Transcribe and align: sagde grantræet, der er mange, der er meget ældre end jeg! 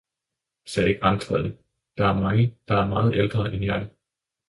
sagde 0.65 0.97
grantræet, 1.01 1.57
der 1.97 2.05
er 2.07 2.13
mange, 2.13 2.55
der 2.67 2.75
er 2.77 2.87
meget 2.87 3.15
ældre 3.15 3.53
end 3.53 3.63
jeg! 3.65 3.89